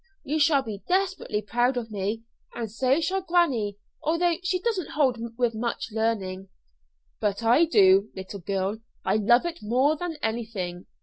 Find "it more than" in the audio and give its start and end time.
9.45-10.17